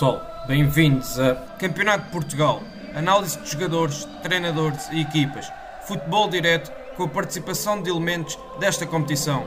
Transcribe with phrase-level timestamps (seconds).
[0.00, 2.64] Pessoal, bem-vindos a Campeonato de Portugal,
[2.94, 5.52] análise de jogadores, treinadores e equipas,
[5.86, 9.44] futebol direto com a participação de elementos desta competição.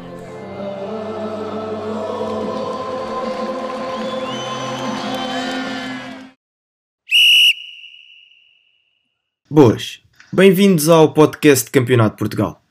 [9.50, 12.64] Boas, bem-vindos ao podcast de Campeonato de Portugal.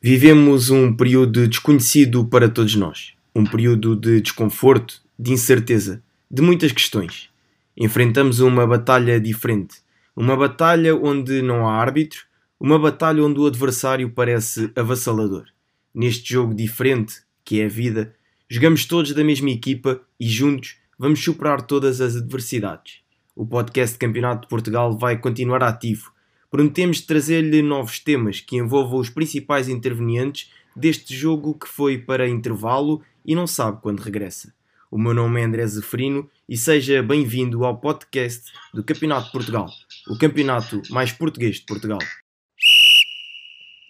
[0.00, 6.02] Vivemos um período desconhecido para todos nós, um período de desconforto, de incerteza,
[6.36, 7.30] de muitas questões.
[7.74, 9.78] Enfrentamos uma batalha diferente,
[10.14, 12.26] uma batalha onde não há árbitro,
[12.60, 15.46] uma batalha onde o adversário parece avassalador.
[15.94, 18.14] Neste jogo diferente, que é a vida,
[18.50, 22.98] jogamos todos da mesma equipa e juntos vamos superar todas as adversidades.
[23.34, 26.12] O podcast de Campeonato de Portugal vai continuar ativo.
[26.50, 33.00] Prometemos trazer-lhe novos temas que envolvam os principais intervenientes deste jogo que foi para intervalo
[33.24, 34.55] e não sabe quando regressa.
[34.96, 39.68] O meu nome é André Zeferino e seja bem-vindo ao podcast do Campeonato de Portugal,
[40.08, 41.98] o campeonato mais português de Portugal.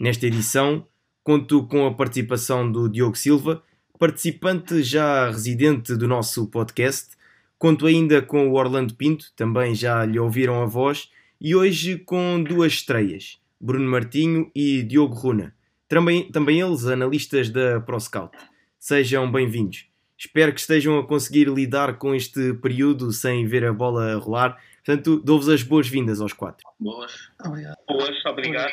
[0.01, 0.85] Nesta edição,
[1.23, 3.63] conto com a participação do Diogo Silva,
[4.01, 7.17] participante já residente do nosso podcast.
[7.57, 11.09] Conto ainda com o Orlando Pinto, também já lhe ouviram a voz,
[11.41, 15.55] e hoje com duas estreias, Bruno Martinho e Diogo Runa,
[15.89, 18.37] também, também eles analistas da ProScout.
[18.77, 19.87] Sejam bem-vindos.
[20.19, 24.59] Espero que estejam a conseguir lidar com este período sem ver a bola rolar.
[24.85, 26.67] Portanto, dou-vos as boas-vindas aos quatro.
[26.79, 27.31] Boas.
[27.45, 27.77] Obrigado.
[27.87, 28.73] Boas, obrigado.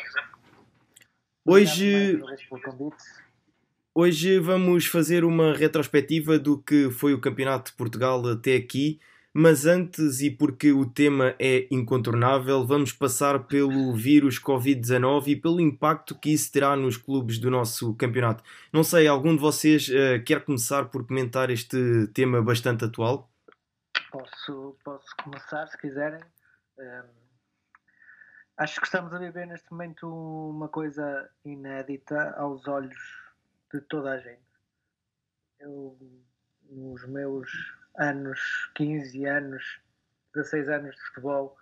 [1.44, 2.22] Hoje,
[3.94, 8.98] hoje vamos fazer uma retrospectiva do que foi o Campeonato de Portugal até aqui
[9.36, 15.60] mas antes, e porque o tema é incontornável, vamos passar pelo vírus Covid-19 e pelo
[15.60, 18.44] impacto que isso terá nos clubes do nosso campeonato.
[18.72, 23.28] Não sei, algum de vocês uh, quer começar por comentar este tema bastante atual?
[24.12, 26.20] Posso, posso começar, se quiserem.
[26.78, 27.08] Um,
[28.58, 32.96] acho que estamos a viver neste momento uma coisa inédita aos olhos
[33.72, 34.44] de toda a gente.
[35.58, 35.98] Eu,
[36.70, 37.50] nos meus
[37.96, 38.40] anos,
[38.74, 39.80] 15 anos,
[40.34, 41.56] 16 anos de futebol,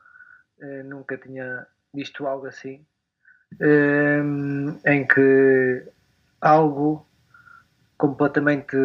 [0.60, 2.84] eh, nunca tinha visto algo assim,
[3.60, 4.22] eh,
[4.87, 5.87] em que
[6.41, 7.06] algo
[8.03, 8.76] completamente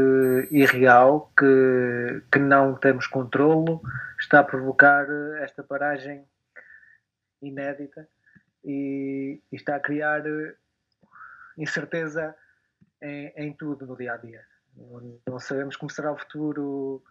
[0.52, 3.82] irreal, que, que não temos controlo,
[4.20, 5.08] está a provocar
[5.40, 6.24] esta paragem
[7.42, 8.08] inédita
[8.64, 10.22] e, e está a criar
[11.58, 12.36] incerteza
[13.02, 14.44] em, em, tudo no dia a dia.
[14.76, 17.04] Não, não sabemos como será o futuro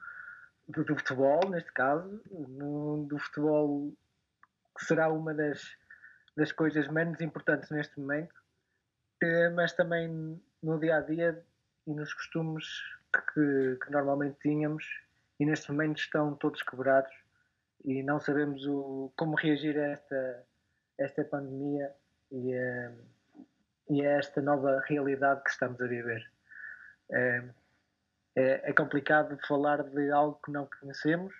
[0.68, 3.92] do, do futebol, neste caso, no, do futebol
[4.78, 5.62] que será uma das,
[6.36, 8.34] das coisas menos importantes neste momento,
[9.54, 11.42] mas também no dia a dia
[11.86, 12.66] e nos costumes
[13.12, 14.84] que, que, normalmente tínhamos
[15.40, 17.12] e neste momento estão todos quebrados
[17.84, 20.44] e não sabemos o, como reagir a esta,
[20.98, 21.94] esta pandemia
[22.30, 22.92] e a,
[23.88, 26.30] e a esta nova realidade que estamos a viver.
[27.10, 27.44] É,
[28.36, 31.32] é, é complicado falar de algo que não conhecemos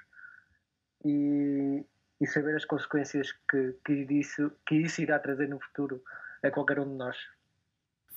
[1.05, 1.85] e,
[2.21, 6.03] e saber as consequências que, que, isso, que isso irá trazer no futuro
[6.43, 7.17] a qualquer um de nós.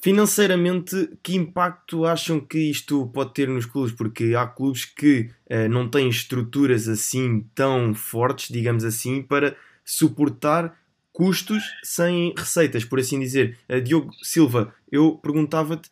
[0.01, 3.91] Financeiramente, que impacto acham que isto pode ter nos clubes?
[3.91, 10.73] Porque há clubes que uh, não têm estruturas assim tão fortes, digamos assim, para suportar
[11.11, 13.57] custos sem receitas, por assim dizer.
[13.69, 15.91] Uh, Diogo Silva, eu perguntava-te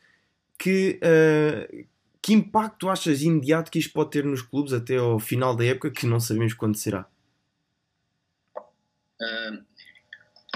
[0.57, 1.85] que, uh,
[2.27, 5.89] que impacto achas imediato que isto pode ter nos clubes até ao final da época,
[5.89, 7.07] que não sabemos quando será?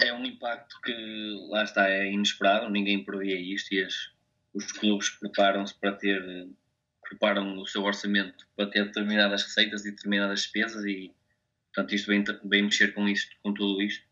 [0.02, 4.12] É um impacto que, lá está, é inesperado, ninguém previa isto e as,
[4.54, 6.22] os clubes preparam-se para ter,
[7.08, 11.14] preparam o seu orçamento para ter determinadas receitas e determinadas despesas e,
[11.74, 14.04] portanto, isto vem, vem mexer com isto, com tudo isto.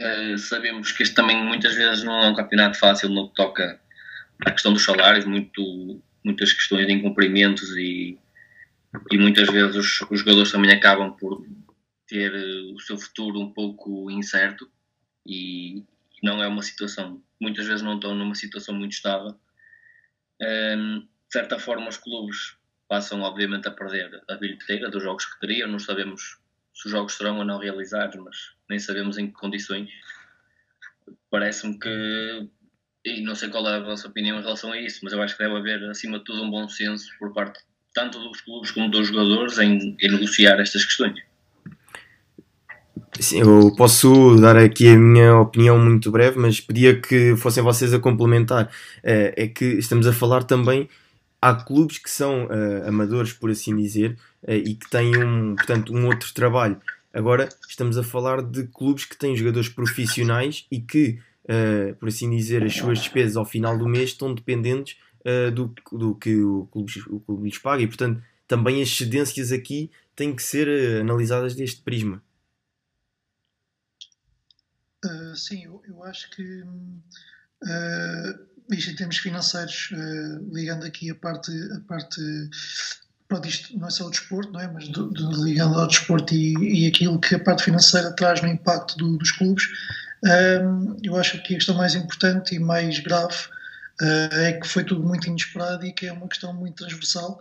[0.00, 3.78] Uh, sabemos que este também muitas vezes não é um campeonato fácil no que toca
[4.46, 8.18] à questão dos salários, muito muitas questões de incumprimentos e,
[9.12, 11.46] e muitas vezes os, os jogadores também acabam por
[12.04, 14.68] ter eh, o seu futuro um pouco incerto
[15.24, 15.84] e
[16.22, 19.38] não é uma situação, muitas vezes não estão numa situação muito estável.
[20.40, 22.56] De certa forma, os clubes
[22.88, 25.68] passam, obviamente, a perder a bilheteira dos jogos que teriam.
[25.68, 26.38] Não sabemos
[26.74, 28.36] se os jogos serão ou não realizados, mas
[28.68, 29.90] nem sabemos em que condições.
[31.30, 32.48] Parece-me que
[33.06, 35.36] e não sei qual é a vossa opinião em relação a isso, mas eu acho
[35.36, 37.60] que deve haver, acima de tudo, um bom senso por parte
[37.94, 41.18] tanto dos clubes como dos jogadores em, em negociar estas questões.
[43.18, 47.94] Sim, eu posso dar aqui a minha opinião muito breve, mas pedia que fossem vocês
[47.94, 48.70] a complementar.
[49.02, 50.88] É, é que estamos a falar também.
[51.40, 54.16] Há clubes que são uh, amadores, por assim dizer,
[54.46, 56.78] e que têm um, portanto, um outro trabalho.
[57.12, 61.18] Agora estamos a falar de clubes que têm jogadores profissionais e que,
[61.98, 64.96] por assim dizer, as suas despesas ao final do mês estão dependentes
[65.54, 69.90] do, do que o clube, o clube lhes paga e, portanto, também as cedências aqui
[70.14, 72.22] têm que ser analisadas deste prisma.
[75.04, 81.14] Uh, sim, eu, eu, acho que uh, isto em termos financeiros, uh, ligando aqui a
[81.14, 82.20] parte, a parte
[83.28, 84.66] pronto, isto não é só o desporto, não é?
[84.68, 86.54] mas do, do, ligando ao desporto e,
[86.84, 89.64] e, aquilo que a parte financeira traz no impacto do, dos clubes,
[91.02, 93.36] eu acho que a questão mais importante e mais grave
[94.32, 97.40] é que foi tudo muito inesperado e que é uma questão muito transversal,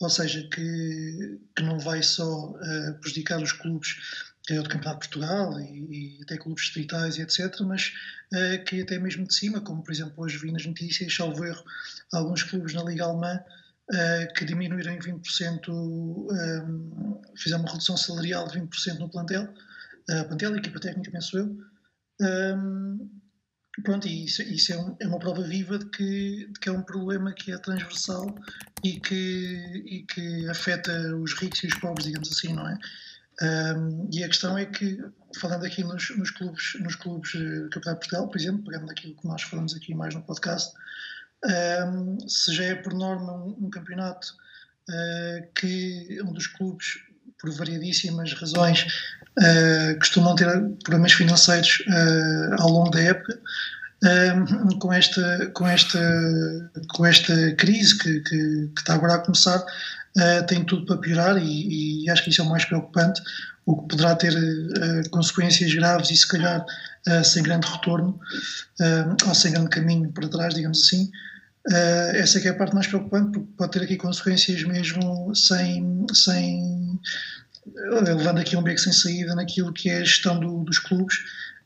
[0.00, 2.54] ou seja, que, que não vai só
[3.00, 3.96] prejudicar os clubes
[4.46, 7.92] que é do Campeonato de Portugal e, e até clubes distritais e etc., mas
[8.32, 11.64] uh, que até mesmo de cima, como por exemplo hoje vi nas notícias, salvo erro,
[12.12, 13.40] alguns clubes na Liga Alemã
[13.90, 19.52] uh, que diminuíram em 20%, um, fizeram uma redução salarial de 20% no plantel,
[20.10, 21.56] uh, plantel, equipa técnica, penso eu.
[22.20, 23.10] Um,
[23.82, 26.72] pronto, e isso, isso é, um, é, uma prova viva de que, de que, é
[26.72, 28.34] um problema que é transversal
[28.82, 32.78] e que, e que afeta os ricos e os pobres, digamos assim, não é?
[33.42, 34.98] Um, e a questão é que,
[35.38, 39.14] falando aqui nos, nos clubes, nos clubes do Campeonato de Portugal, por exemplo, pegando aquilo
[39.14, 40.74] que nós falamos aqui mais no podcast,
[41.44, 44.34] um, se já é por norma um, um campeonato
[44.88, 46.98] uh, que um dos clubes,
[47.38, 48.86] por variadíssimas razões,
[49.38, 50.46] uh, costumam ter
[50.84, 53.38] problemas financeiros uh, ao longo da época,
[54.78, 59.58] com, esta, com, esta, com esta crise que, que, que está agora a começar,
[60.16, 63.22] uh, tem tudo para piorar e, e, acho que isso é o mais preocupante,
[63.64, 66.64] o que poderá ter uh, consequências graves e se calhar
[67.08, 68.18] uh, sem grande retorno
[69.26, 71.10] ou sem grande caminho para trás, digamos assim.
[72.14, 77.00] essa é, é a parte mais preocupante porque pode ter aqui consequências mesmo sem, sem
[77.74, 81.16] levando aqui um beco sem saída naquilo que é a gestão do, dos clubes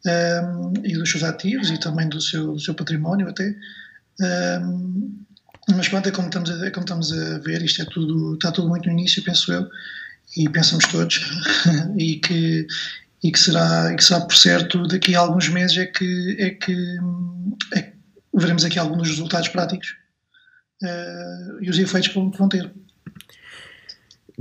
[0.07, 3.55] um, e dos seus ativos e também do seu, do seu património até.
[4.21, 5.25] Um,
[5.77, 8.51] mas pronto, é como, estamos a, é como estamos a ver, isto é tudo, está
[8.51, 9.69] tudo muito no início, penso eu,
[10.37, 11.21] e pensamos todos,
[11.97, 12.67] e que,
[13.23, 16.99] e que, será, que será por certo daqui a alguns meses é que, é que,
[17.75, 17.93] é que
[18.35, 19.95] veremos aqui alguns dos resultados práticos
[20.83, 22.71] uh, e os efeitos que vão ter.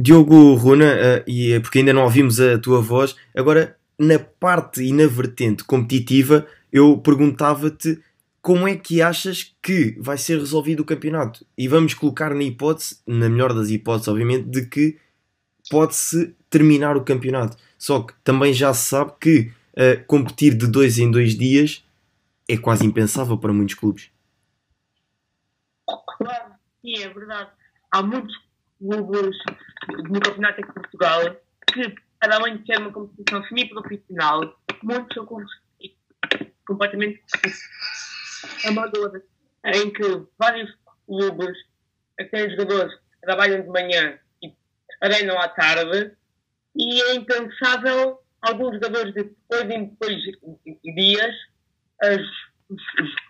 [0.02, 4.82] Diogo Runa, uh, e é porque ainda não ouvimos a tua voz, agora na parte
[4.82, 8.02] e na vertente competitiva, eu perguntava-te
[8.42, 11.46] como é que achas que vai ser resolvido o campeonato?
[11.58, 14.98] E vamos colocar na hipótese, na melhor das hipóteses, obviamente, de que
[15.70, 17.58] pode-se terminar o campeonato.
[17.78, 21.84] Só que também já se sabe que uh, competir de dois em dois dias
[22.48, 24.10] é quase impensável para muitos clubes.
[26.18, 27.50] Claro, sim, é verdade.
[27.92, 28.34] Há muitos
[28.80, 29.38] clubes
[30.10, 31.22] no Campeonato de Portugal
[31.72, 35.26] que, para além de ser uma competição semi-profissional, muitos são
[36.68, 37.22] completamente
[38.66, 39.24] amadora,
[39.66, 40.04] em que
[40.38, 40.72] vários
[41.06, 41.58] clubes,
[42.20, 44.54] até jogadores, trabalham de manhã e
[45.02, 46.16] treinam à tarde,
[46.76, 50.16] e é impensável alguns jogadores depois em depois
[50.96, 51.36] dias
[52.02, 52.22] as,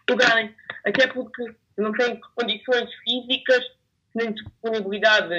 [0.10, 3.64] jogarem, até porque não têm condições físicas
[4.16, 5.30] nem disponibilidade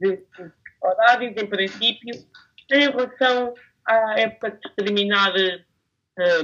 [0.00, 0.52] de, de
[0.82, 2.26] horários, em princípio,
[2.70, 3.54] em relação
[3.86, 5.32] à época de terminar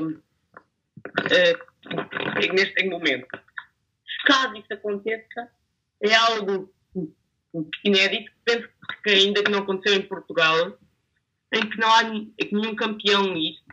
[0.01, 1.69] um, uh,
[2.53, 3.29] neste momento.
[4.27, 5.51] Caso isso aconteça,
[6.03, 6.73] é algo
[7.85, 8.69] inédito, penso
[9.03, 10.79] que ainda não aconteceu em Portugal,
[11.53, 13.65] em que não há nenhum campeão nisto.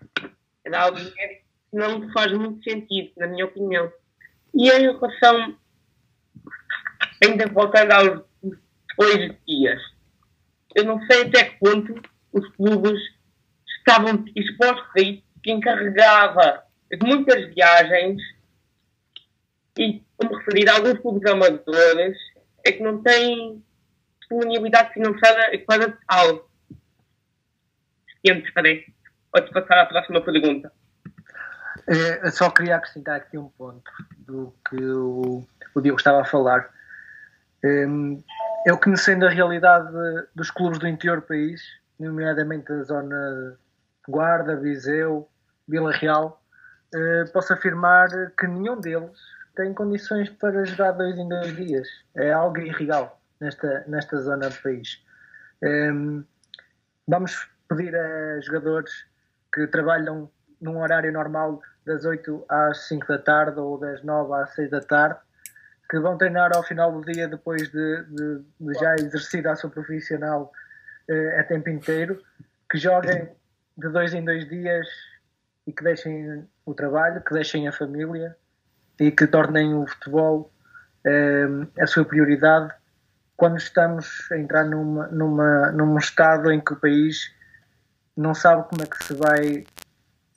[0.63, 3.91] É algo inédito que não faz muito sentido, na minha opinião.
[4.53, 5.57] E em relação,
[7.23, 8.21] ainda voltando aos
[8.97, 9.81] dois dias,
[10.75, 12.99] eu não sei até que ponto os clubes
[13.79, 18.21] estavam expostos a isso, que encarregava de muitas viagens
[19.77, 22.17] e, como referir alguns clubes amadores,
[22.65, 23.63] é que não têm
[24.19, 26.49] disponibilidade financeira para tal.
[28.23, 28.85] Entrarei.
[29.31, 30.71] Pode passar à próxima pergunta.
[31.87, 35.45] É, só queria acrescentar aqui um ponto do que o,
[35.75, 36.73] o Diogo estava a falar.
[38.65, 39.91] Eu conhecendo a realidade
[40.35, 41.61] dos clubes do interior do país,
[41.99, 43.57] nomeadamente a zona
[44.07, 45.27] Guarda, Viseu,
[45.67, 46.41] Vila Real,
[46.93, 48.07] uh, posso afirmar
[48.37, 49.19] que nenhum deles
[49.55, 51.87] tem condições para jogar dois em dois dias.
[52.15, 55.01] É algo irreal nesta, nesta zona do país.
[55.61, 56.23] Ehm,
[57.07, 58.91] vamos pedir a jogadores
[59.53, 60.29] que trabalham
[60.61, 64.81] num horário normal das 8 às 5 da tarde ou das 9 às 6 da
[64.81, 65.19] tarde,
[65.89, 69.69] que vão treinar ao final do dia depois de, de, de já exercer a sua
[69.69, 70.51] profissional
[71.09, 72.21] uh, a tempo inteiro,
[72.69, 73.29] que joguem
[73.77, 74.87] de dois em dois dias
[75.67, 78.35] e que deixem o trabalho, que deixem a família
[78.99, 80.51] e que tornem o futebol
[81.05, 82.73] uh, a sua prioridade
[83.35, 87.33] quando estamos a entrar numa, numa, num estado em que o país
[88.15, 89.65] não sabe como é que se vai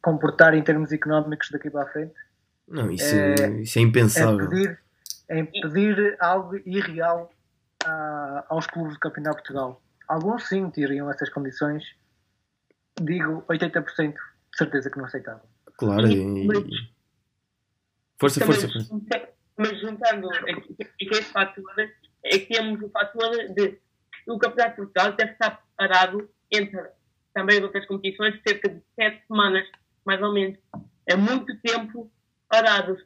[0.02, 2.14] comportar em termos económicos daqui para a frente.
[2.66, 4.46] Não, isso é, isso é impensável.
[4.46, 4.78] É pedir,
[5.28, 7.30] é pedir algo irreal
[7.84, 9.82] a, aos clubes do Campeonato de Portugal.
[10.08, 11.84] Alguns sim teriam essas condições.
[13.00, 14.18] Digo 80% de
[14.56, 15.42] certeza que não aceitavam.
[15.76, 16.48] Claro, e...
[18.18, 19.28] Força, força, força.
[19.56, 21.64] Mas juntando aqui, esse fator,
[22.24, 23.78] é que temos o fator de
[24.26, 26.90] o Campeonato de Portugal deve estar parado entre
[27.32, 29.66] também outras competições cerca de sete semanas,
[30.04, 30.58] mais ou menos.
[31.06, 32.10] É muito tempo
[32.48, 33.02] parados.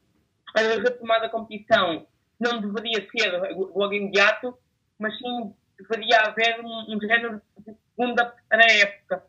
[0.54, 2.06] A retomada da competição
[2.42, 3.30] não deveria ser
[3.74, 4.54] logo imediato,
[4.98, 9.22] mas sim deveria haver um, um género de segunda para a época,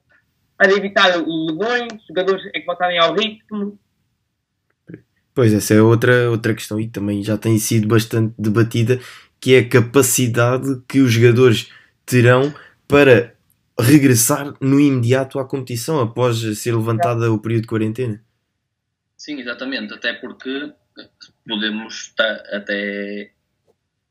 [0.58, 3.80] para evitar lesões, jogadores que voltarem ao ritmo.
[5.34, 9.00] Pois, essa é outra, outra questão e também já tem sido bastante debatida,
[9.40, 11.72] que é a capacidade que os jogadores
[12.06, 12.54] terão
[12.88, 13.34] para
[13.80, 18.24] regressar no imediato à competição após ser levantada o período de quarentena.
[19.18, 20.72] Sim, exatamente, até porque
[21.48, 23.32] podemos estar até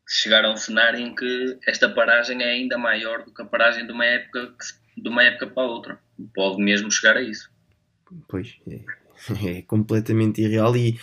[0.08, 3.86] chegar a um cenário em que esta paragem é ainda maior do que a paragem
[3.86, 4.52] de uma época
[4.96, 5.98] de uma época para outra.
[6.34, 7.50] Pode mesmo chegar a isso.
[8.28, 10.98] Pois é, é completamente irreal e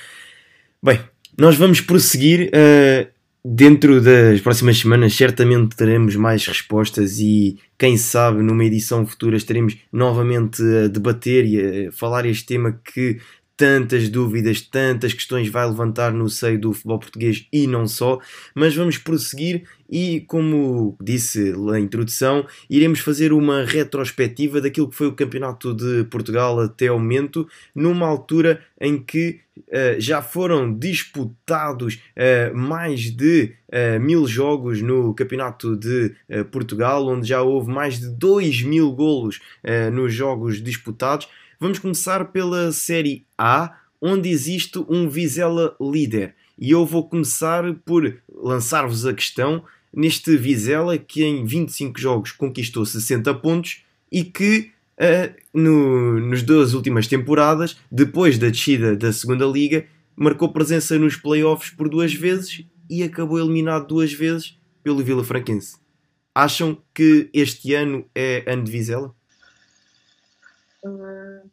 [0.81, 1.00] bem,
[1.38, 3.12] nós vamos prosseguir uh,
[3.43, 9.77] dentro das próximas semanas certamente teremos mais respostas e quem sabe numa edição futura estaremos
[9.91, 13.19] novamente a debater e a falar este tema que
[13.59, 18.17] tantas dúvidas, tantas questões vai levantar no seio do futebol português e não só,
[18.55, 25.07] mas vamos prosseguir e, como disse na introdução, iremos fazer uma retrospectiva daquilo que foi
[25.07, 31.95] o Campeonato de Portugal até ao momento, numa altura em que uh, já foram disputados
[31.95, 36.15] uh, mais de uh, mil jogos no Campeonato de
[36.49, 39.41] Portugal, onde já houve mais de 2 mil golos
[39.91, 41.27] nos jogos disputados.
[41.61, 46.33] Vamos começar pela Série A, onde existe um Vizela líder.
[46.57, 49.61] E eu vou começar por lançar-vos a questão
[49.93, 56.73] neste Vizela que em 25 jogos conquistou 60 pontos e que uh, no, nos duas
[56.73, 59.85] últimas temporadas, depois da descida da segunda liga,
[60.15, 65.75] marcou presença nos playoffs por duas vezes e acabou eliminado duas vezes pelo Vila Franquense.
[66.33, 69.13] Acham que este ano é ano de Vizela?
[70.83, 71.50] Uh,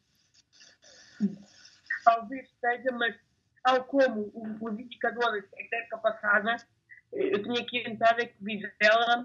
[2.04, 3.16] talvez seja, mas
[3.64, 4.30] tal como
[4.60, 6.56] os indicadores da época passada,
[7.12, 9.24] eu tinha aqui entrar que Vizela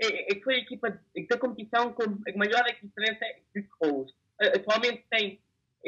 [0.00, 3.24] é, é, foi a equipa da competição com a maior diferença
[3.54, 4.12] de gols.
[4.40, 5.40] Atualmente tem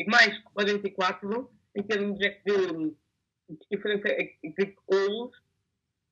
[0.07, 2.97] mais 44 em termos de, de
[3.71, 5.35] diferença de gols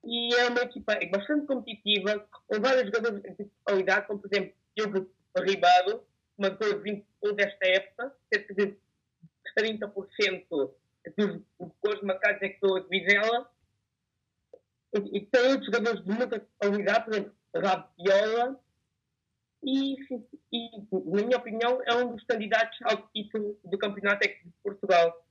[0.04, 5.10] e é uma equipa bastante competitiva, com vários jogadores de qualidade, como por exemplo Diogo
[5.38, 6.06] Ribeiro,
[6.38, 8.76] marcou 20 gols desta época, cerca de
[9.58, 10.46] 30%
[11.16, 11.42] dos
[11.82, 13.50] gols marcados é que estou de Vizela.
[14.94, 18.60] E, e tem outros jogadores de muita qualidade, por exemplo, Rabiola.
[19.62, 19.96] E,
[20.52, 25.26] e, na minha opinião, é um dos candidatos ao título do Campeonato de Portugal.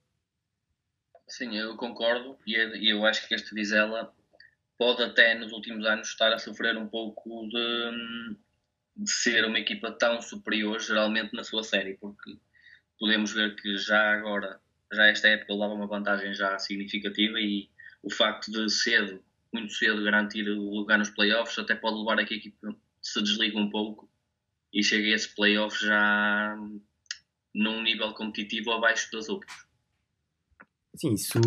[1.27, 2.37] Sim, eu concordo.
[2.45, 4.13] E eu acho que este Vizela
[4.77, 8.37] pode até nos últimos anos estar a sofrer um pouco de
[8.95, 12.37] de ser uma equipa tão superior geralmente na sua série, porque
[12.99, 14.59] podemos ver que já agora,
[14.93, 17.69] já esta época leva uma vantagem já significativa e
[18.01, 19.21] o facto de cedo,
[19.51, 23.21] muito cedo, garantir o lugar nos playoffs até pode levar a que a equipa se
[23.21, 24.09] desligue um pouco
[24.73, 26.55] e chegue a esse playoff já
[27.53, 29.65] num nível competitivo abaixo das outras.
[30.95, 31.39] Sim, isso,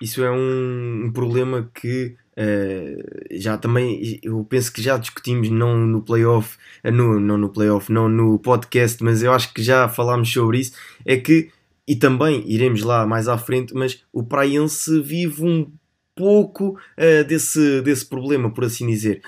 [0.00, 5.76] isso é um, um problema que Uh, já também, eu penso que já discutimos, não
[5.76, 9.86] no playoff, uh, no, não no playoff, não no podcast, mas eu acho que já
[9.90, 10.72] falámos sobre isso.
[11.04, 11.50] É que,
[11.86, 15.70] e também iremos lá mais à frente, mas o Praense vive um
[16.14, 19.20] pouco uh, desse, desse problema, por assim dizer.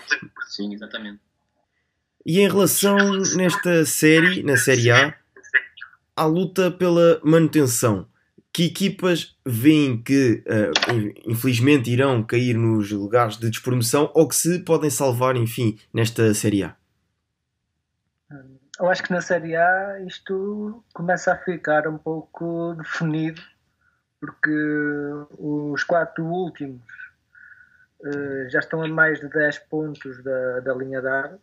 [0.48, 1.20] Sim, exatamente.
[2.24, 2.96] E em relação
[3.36, 5.14] nesta série, na Série A,
[6.16, 8.06] à luta pela manutenção
[8.52, 14.58] que equipas veem que uh, infelizmente irão cair nos lugares de despromoção ou que se
[14.58, 16.76] podem salvar, enfim, nesta Série A?
[18.78, 23.40] Eu acho que na Série A isto começa a ficar um pouco definido,
[24.20, 24.50] porque
[25.38, 26.82] os quatro últimos
[28.00, 31.38] uh, já estão a mais de 10 pontos da, da linha de área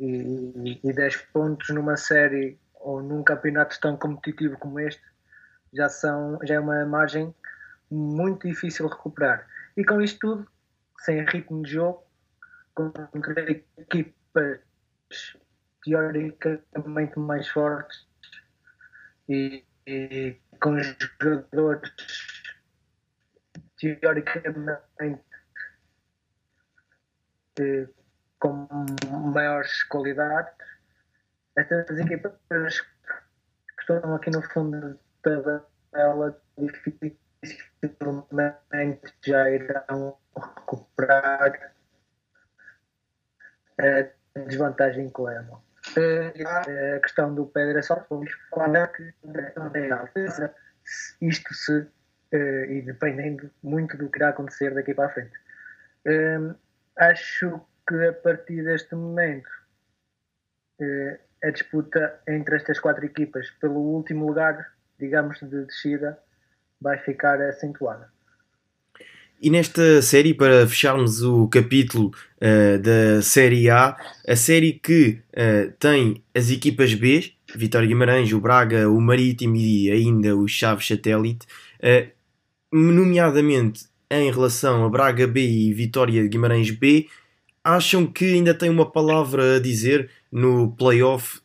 [0.00, 5.13] E, e 10 pontos numa série ou num campeonato tão competitivo como este
[5.74, 7.34] já, são, já é uma margem
[7.90, 9.46] muito difícil de recuperar.
[9.76, 10.48] E com isto tudo,
[11.00, 12.04] sem ritmo de jogo,
[12.74, 12.92] com
[13.78, 14.60] equipas
[15.84, 18.06] teoricamente mais fortes
[19.28, 20.76] e, e com
[21.20, 21.92] jogadores
[23.78, 25.22] teoricamente
[27.60, 27.88] eh,
[28.38, 28.66] com
[29.32, 30.52] maiores qualidades,
[31.56, 37.18] estas equipas que estão aqui no fundo tabela dificilmente
[39.24, 41.72] já irão recuperar
[43.78, 45.62] a desvantagem que levam.
[45.96, 48.06] Uh, a questão do Pedro é só
[48.50, 49.14] falar que
[51.20, 51.86] isto se
[52.68, 55.38] e dependendo muito do que irá acontecer daqui para a frente.
[56.96, 59.48] Acho que a partir deste momento
[61.44, 66.18] a disputa entre estas quatro equipas pelo último lugar, digamos, de descida,
[66.80, 68.12] vai ficar acentuada.
[69.40, 73.96] E nesta série, para fecharmos o capítulo uh, da Série A,
[74.26, 79.90] a série que uh, tem as equipas B, Vitória Guimarães, o Braga, o Marítimo e
[79.90, 81.46] ainda o Chaves Satélite,
[81.80, 82.10] uh,
[82.72, 87.06] nomeadamente em relação a Braga B e Vitória Guimarães B,
[87.62, 91.40] acham que ainda tem uma palavra a dizer no playoff?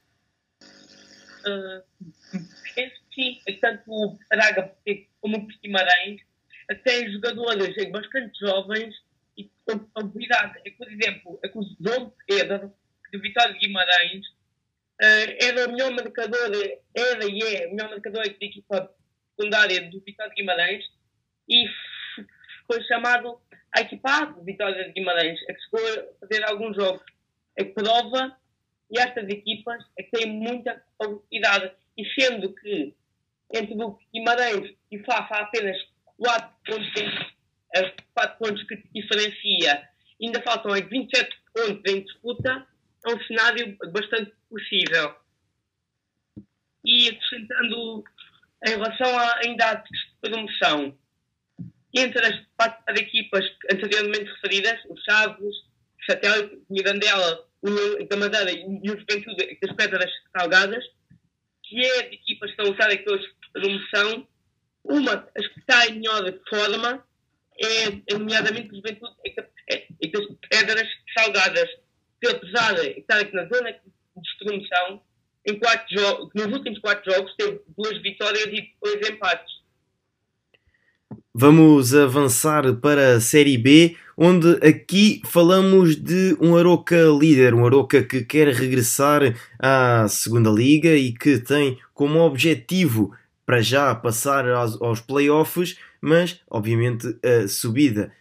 [1.46, 1.89] Uh,
[3.20, 4.74] sim, tanto Braga
[5.20, 6.22] como o Guimarães
[6.70, 8.96] até jogadores bastante jovens
[9.36, 10.60] e com habilidade.
[10.66, 12.74] É, por exemplo, é que o João Pedro,
[13.12, 16.52] de Vitória de Guimarães, uh, era o melhor marcador,
[16.96, 18.94] era e é o melhor marcador da equipa
[19.36, 20.86] secundária do Vitória de Guimarães
[21.50, 21.66] e
[22.68, 23.42] foi chamado
[23.76, 27.02] a equipa de Vitória de Guimarães, é que chegou a fazer alguns jogos.
[27.56, 28.38] É que prova
[28.92, 31.72] e estas equipas é que têm muita qualidade.
[31.98, 32.96] E sendo que
[33.54, 35.78] entre o Guimarães e Fafa há apenas
[36.18, 37.02] 4 pontos,
[37.76, 39.90] em, 4 pontos que diferencia,
[40.22, 42.68] ainda faltam 27 pontos em disputa,
[43.06, 45.16] é um cenário bastante possível.
[46.86, 48.04] E acrescentando
[48.66, 49.84] em relação a, ainda à
[50.22, 50.98] promoção,
[51.94, 58.90] entre as quatro equipas anteriormente referidas, os Chaves, o Satélite, Mirandela, o da Madeira e
[58.90, 60.84] o Juventude das Pedras Salgadas,
[61.78, 64.28] é de equipas que estão a usar aqueles promoção,
[64.84, 67.04] uma, as que está em melhor forma,
[67.62, 71.70] é, é nomeadamente, juventude, é, é, é pedras salgadas,
[72.22, 73.80] que apesar de estar aqui na zona de
[74.22, 75.02] destruição,
[75.46, 79.60] em quatro jogos, nos últimos quatro jogos teve duas vitórias e dois empates.
[81.34, 88.04] Vamos avançar para a Série B, onde aqui falamos de um Aroca líder, um Aroca
[88.04, 89.22] que quer regressar
[89.58, 96.42] à segunda liga e que tem como objetivo para já passar aos, aos playoffs, mas
[96.50, 98.12] obviamente a subida.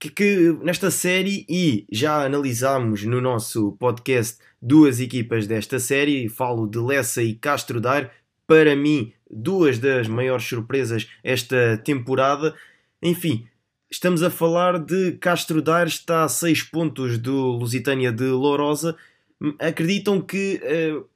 [0.00, 6.66] Que, que, nesta série, e já analisámos no nosso podcast duas equipas desta série, falo
[6.66, 8.10] de Lessa e Castro Dar,
[8.44, 12.56] para mim, duas das maiores surpresas esta temporada.
[13.00, 13.46] Enfim,
[13.90, 18.96] estamos a falar de Castro Dar, está a 6 pontos do Lusitânia de Lourosa.
[19.58, 21.08] Acreditam que uh,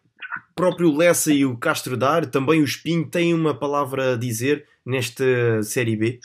[0.54, 5.62] próprio Lessa e o Castro Dar, também o Espinho, têm uma palavra a dizer nesta
[5.62, 6.20] Série B?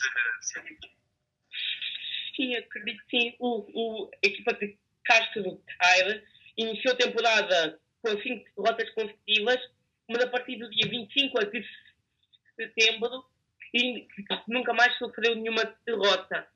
[2.36, 3.34] Sim, acredito que sim.
[3.38, 6.22] O, o, a equipa de Castro Dar
[6.56, 9.58] iniciou a temporada com 5 derrotas consecutivas,
[10.08, 11.64] uma da partida do dia 25 de
[12.56, 13.24] setembro
[13.74, 14.06] e
[14.48, 16.46] nunca mais sofreu nenhuma derrota.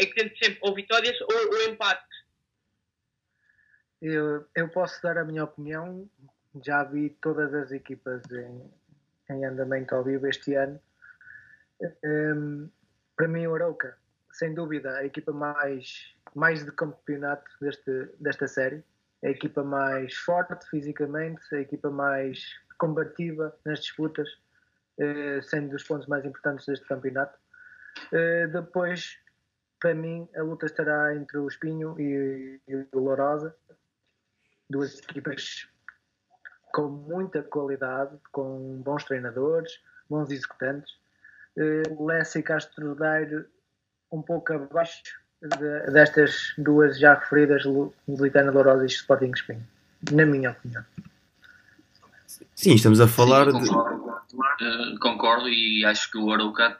[0.00, 2.18] É que tem sempre ou vitórias ou, ou empates.
[4.00, 6.08] Eu, eu posso dar a minha opinião.
[6.64, 8.72] Já vi todas as equipas em,
[9.30, 10.80] em andamento ao vivo este ano.
[12.04, 12.70] Um,
[13.16, 13.96] para mim, o Arauca,
[14.32, 18.84] sem dúvida, a equipa mais, mais de campeonato deste, desta série.
[19.24, 24.28] A equipa mais forte fisicamente, a equipa mais combativa nas disputas,
[24.98, 27.36] uh, sendo dos pontos mais importantes deste campeonato.
[28.12, 29.18] Uh, depois,
[29.80, 32.60] para mim, a luta estará entre o Espinho e,
[32.92, 33.54] o Lourosa
[34.70, 35.66] duas equipas
[36.72, 40.92] com muita qualidade, com bons treinadores, bons executantes.
[41.56, 43.46] Uh, Lessa e Castro Daire
[44.12, 45.02] um pouco abaixo
[45.42, 47.64] de, destas duas já referidas,
[48.06, 49.66] Lusitana Lourosa e Sporting Espinho,
[50.12, 50.84] na minha opinião.
[52.54, 54.64] Sim, estamos a falar Sim, concordo, de.
[54.64, 56.78] Uh, concordo e acho que o Arouca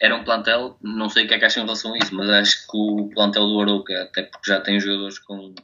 [0.00, 2.28] era um plantel, não sei o que é que acham em relação a isso, mas
[2.28, 5.54] acho que o plantel do Arouca, até porque já tem jogadores com,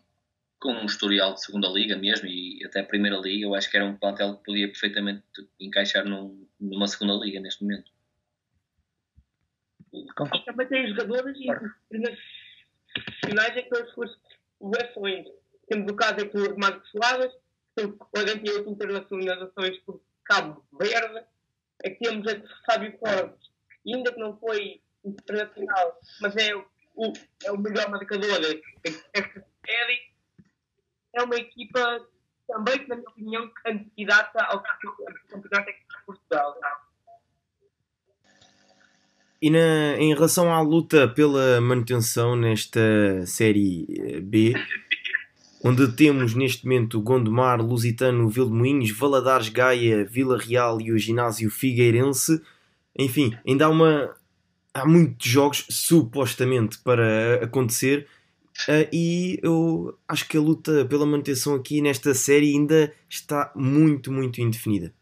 [0.59, 3.87] com um historial de segunda liga mesmo e até primeira liga, eu acho que era
[3.87, 5.23] um plantel que podia perfeitamente
[5.59, 7.91] encaixar num, numa segunda liga neste momento.
[9.93, 12.21] E também tem jogadores e os primeiros
[13.25, 14.13] finais é que eles foram
[14.79, 15.33] excelentes.
[15.69, 17.33] Temos o caso aqui do Marcos Soares,
[17.77, 21.25] que tem 48 internacionalizações por Cabo Verde.
[21.85, 23.51] Aqui temos aqui Fábio Fortes,
[23.87, 26.65] ainda que não foi internacional, mas é o,
[27.45, 30.11] é o melhor marcador desta série.
[31.15, 32.07] É uma equipa
[32.47, 36.55] também que, na minha opinião, candidata ao campeonato de Portugal.
[36.61, 36.83] Tá?
[39.43, 42.81] E na, em relação à luta pela manutenção nesta
[43.25, 44.53] Série B,
[45.63, 52.43] onde temos neste momento Gondomar, Lusitano, Vilmoinhos, Valadares, Gaia, Vila Real e o Ginásio Figueirense,
[52.97, 54.17] enfim, ainda há uma.
[54.73, 58.07] Há muitos jogos supostamente para acontecer
[58.69, 64.13] uh, e eu acho que a luta pela manutenção aqui nesta série ainda está muito,
[64.13, 64.95] muito indefinida.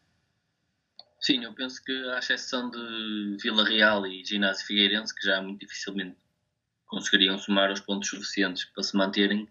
[1.21, 5.61] Sim, eu penso que à exceção de Vila Real e Ginásio Figueirense, que já muito
[5.61, 6.17] dificilmente
[6.87, 9.47] conseguiriam somar os pontos suficientes para se manterem,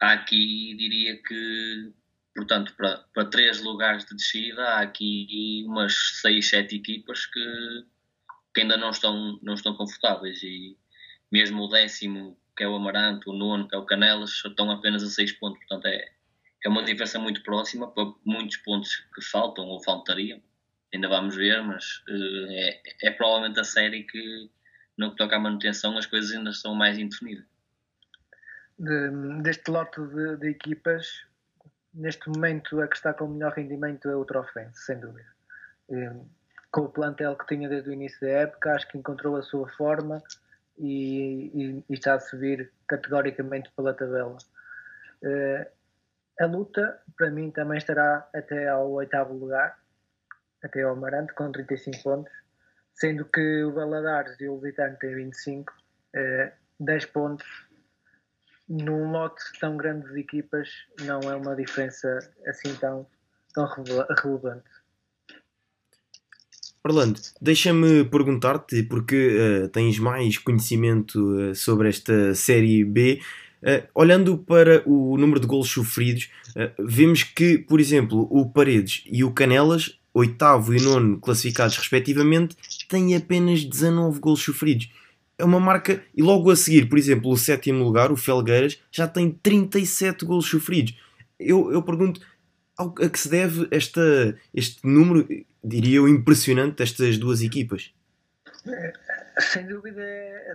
[0.00, 1.92] há aqui, diria que,
[2.34, 7.84] portanto, para, para três lugares de descida, há aqui umas seis, sete equipas que,
[8.54, 10.42] que ainda não estão, não estão confortáveis.
[10.42, 10.76] E
[11.30, 15.02] mesmo o décimo, que é o Amaranto, o nono, que é o Canelas, estão apenas
[15.02, 16.12] a seis pontos, portanto é,
[16.64, 20.40] é uma diferença muito próxima para muitos pontos que faltam ou faltariam.
[20.92, 24.50] Ainda vamos ver, mas uh, é, é, provavelmente a série que,
[24.96, 27.44] no que toca à manutenção, as coisas ainda são mais indefinidas.
[28.78, 29.10] De,
[29.42, 31.26] deste lote de, de, equipas,
[31.92, 35.28] neste momento a que está com o melhor rendimento é o Trofense, sem dúvida.
[36.70, 39.68] Com o plantel que tinha desde o início da época, acho que encontrou a sua
[39.70, 40.22] forma
[40.76, 44.36] e, e, e está a subir categoricamente pela tabela.
[46.40, 49.76] A luta, para mim, também estará até ao oitavo lugar,
[50.62, 52.32] até ao Amarante, com 35 pontos,
[52.94, 55.72] sendo que o Valadares e o Lusitano têm 25,
[56.14, 57.67] eh, 10 pontos.
[58.68, 60.68] Num lote tão grande de equipas,
[61.00, 63.06] não é uma diferença assim tão,
[63.54, 63.66] tão
[64.22, 64.68] relevante.
[66.84, 73.20] Orlando, deixa-me perguntar-te, porque uh, tens mais conhecimento uh, sobre esta Série B.
[73.62, 76.30] Uh, olhando para o número de gols sofridos,
[76.78, 82.56] vemos que, por exemplo, o Paredes e o Canelas oitavo e nono classificados respectivamente,
[82.88, 84.90] têm apenas 19 gols sofridos.
[85.38, 89.06] É uma marca, e logo a seguir, por exemplo, o sétimo lugar, o Felgueiras, já
[89.06, 91.00] tem 37 gols sofridos.
[91.38, 92.20] Eu, eu pergunto
[92.76, 95.26] a que se deve esta, este número,
[95.62, 97.92] diria eu, impressionante destas duas equipas?
[99.38, 100.02] Sem dúvida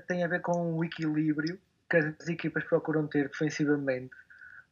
[0.08, 1.58] tem a ver com o equilíbrio
[1.90, 4.16] que as equipas procuram ter defensivamente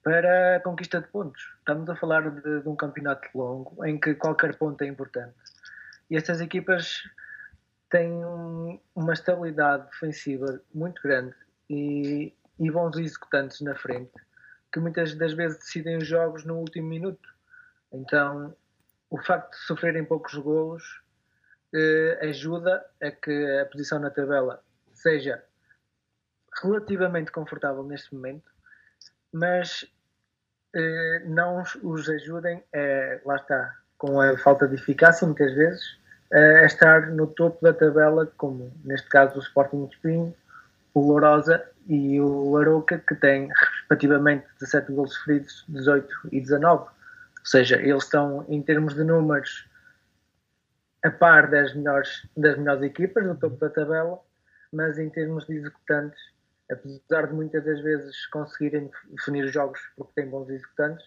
[0.04, 1.42] para a conquista de pontos.
[1.60, 5.34] Estamos a falar de, de, um campeonato longo em que qualquer ponto é importante.
[6.10, 7.04] E estas equipas
[7.92, 11.36] têm um, uma estabilidade defensiva muito grande
[11.70, 14.14] e, e, bons executantes na frente,
[14.72, 17.30] que muitas das vezes decidem os jogos no último minuto.
[17.92, 18.56] Então,
[19.10, 21.04] o facto de sofrerem poucos golos
[21.74, 25.44] eh, ajuda a que a posição na tabela seja
[26.62, 28.52] relativamente confortável neste momento
[29.32, 29.86] mas
[30.76, 36.00] eh, não os ajudem, eh, lá está, com a falta de eficácia muitas vezes,
[36.34, 40.36] a estar no topo da tabela, como neste caso o Sporting de Espinho,
[40.94, 46.84] o Lourosa e o Arouca, que têm respectivamente 17 gols sofridos, 18 e 19.
[46.84, 46.90] Ou
[47.44, 49.68] seja, eles estão, em termos de números,
[51.04, 54.20] a par das melhores, das melhores equipas do topo da tabela,
[54.72, 56.22] mas em termos de executantes
[56.72, 61.06] apesar de muitas das vezes conseguirem definir os jogos porque têm bons executantes,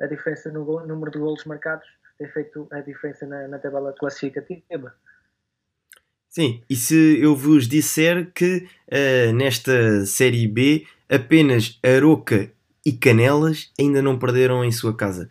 [0.00, 1.86] a diferença no número de golos marcados
[2.18, 4.94] tem feito a diferença na, na tabela classificativa.
[6.28, 12.50] Sim, e se eu vos disser que uh, nesta Série B apenas Aroca
[12.84, 15.30] e Canelas ainda não perderam em sua casa.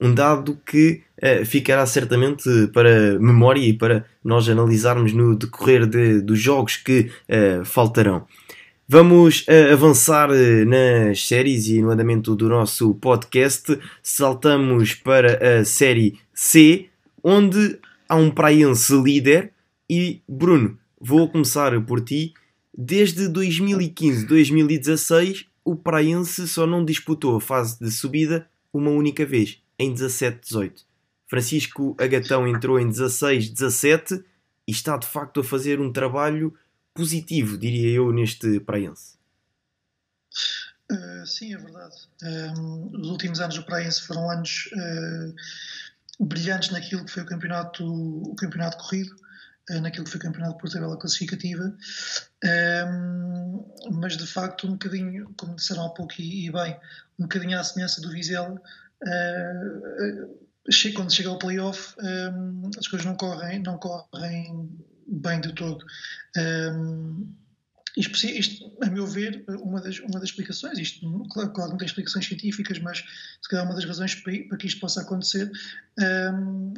[0.00, 6.20] Um dado que uh, ficará certamente para memória e para nós analisarmos no decorrer de,
[6.20, 8.24] dos jogos que uh, faltarão.
[8.86, 10.28] Vamos avançar
[10.66, 13.80] nas séries e no andamento do nosso podcast.
[14.02, 16.90] Saltamos para a série C,
[17.22, 19.52] onde há um praiense líder.
[19.88, 22.34] E Bruno, vou começar por ti.
[22.76, 29.94] Desde 2015-2016, o praiense só não disputou a fase de subida uma única vez, em
[29.94, 30.84] 17-18.
[31.26, 34.22] Francisco Agatão entrou em 16-17
[34.66, 36.54] e está de facto a fazer um trabalho
[36.92, 39.14] positivo, diria eu, neste Praense.
[40.90, 41.94] Uh, sim, é verdade.
[42.22, 45.34] Um, os últimos anos do Praense foram anos uh,
[46.20, 49.14] brilhantes naquilo que foi o campeonato, o campeonato corrido,
[49.70, 51.76] uh, naquilo que foi o campeonato por tabela classificativa,
[52.92, 56.76] um, mas de facto um bocadinho, como disseram há pouco e, bem,
[57.18, 58.60] um bocadinho à semelhança do Vizela,
[60.94, 64.70] quando chega ao playoff um, as coisas não correm, não correm
[65.06, 65.84] bem de todo.
[66.36, 67.34] Um,
[67.96, 71.86] isto, isto, a meu ver, uma das, uma das explicações, isto, claro, claro, não tem
[71.86, 75.50] explicações científicas, mas se calhar uma das razões para, que isto possa acontecer
[76.34, 76.74] um,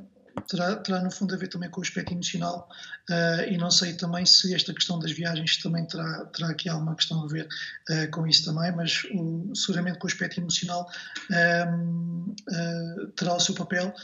[0.47, 2.69] terá, terá, no fundo a ver também com o aspecto emocional
[3.11, 6.95] uh, e não sei também se esta questão das viagens também terá, terá aqui alguma
[6.95, 7.49] questão a ver
[7.91, 10.91] uh, com isso também, mas o, seguramente com o aspecto emocional
[11.31, 13.95] um, uh, ah, terá o seu papel,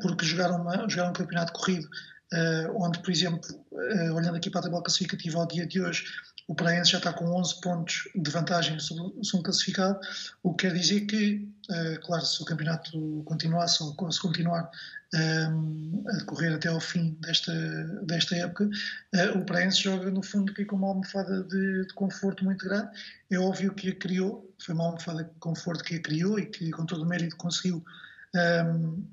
[0.00, 1.88] porque jogar, uma, jogar um campeonato corrido
[2.74, 3.40] onde, por exemplo,
[4.14, 6.04] olhando aqui para a tabela classificativa ao dia de hoje,
[6.48, 9.98] o Praense já está com 11 pontos de vantagem sobre o segundo classificado,
[10.42, 14.70] o que quer dizer que, uh, claro, se o campeonato continuasse ou se continuar
[15.14, 17.52] a correr até ao fim desta,
[18.02, 18.68] desta época,
[19.36, 22.88] o Praense joga no fundo aqui com uma almofada de, de, conforto muito grande.
[23.30, 26.70] É óbvio que a criou, foi uma almofada de conforto que a criou e que
[26.70, 27.84] com todo o mérito conseguiu
[28.34, 29.04] um,